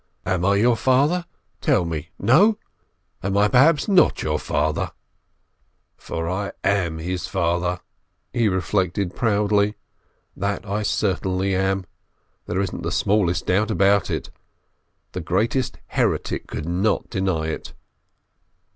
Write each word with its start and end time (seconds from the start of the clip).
"Am 0.25 0.43
I 0.43 0.55
your 0.55 0.75
father? 0.75 1.25
Tell 1.61 1.85
me— 1.85 2.09
no? 2.33 2.57
Am 3.21 3.37
I 3.37 3.47
perhaps 3.47 3.87
not 3.87 4.23
your 4.23 4.39
father?" 4.39 4.93
"For 5.95 6.27
I 6.27 6.53
am 6.63 6.97
his 6.97 7.27
father," 7.27 7.79
he 8.33 8.49
reflected 8.49 9.15
proudly. 9.15 9.75
"That 10.35 10.65
I 10.65 10.81
certainly 10.81 11.53
am, 11.53 11.85
there 12.47 12.61
isn't 12.61 12.81
the 12.81 12.91
smallest 12.91 13.45
doubt 13.45 13.69
about 13.69 14.09
it! 14.09 14.31
The 15.11 15.21
greatest 15.21 15.77
heretic 15.85 16.47
could 16.47 16.65
not 16.67 17.11
deny 17.11 17.49
it!" 17.49 17.73